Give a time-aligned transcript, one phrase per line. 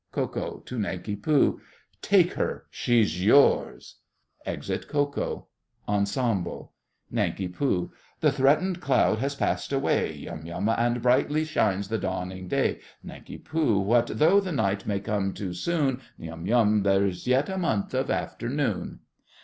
[0.11, 0.63] KO.
[0.65, 1.61] (to Nanki Poo).
[2.01, 3.97] Take her—she's yours!
[4.47, 5.47] [Exit Ko Ko
[5.87, 6.73] ENSEMBLE.
[7.11, 7.91] NANKI POO.
[8.19, 10.69] The threatened cloud has passed away, YUM YUM.
[10.69, 13.77] And brightly shines the dawning day; NANKI POO.
[13.79, 16.81] What though the night may come too soon, YUM YUM.
[16.81, 19.01] There's yet a month of afternoon!